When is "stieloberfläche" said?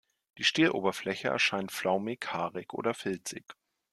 0.43-1.27